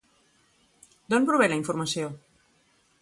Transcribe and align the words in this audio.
D'on 1.13 1.27
prové 1.31 1.49
la 1.51 1.59
informació? 1.61 2.11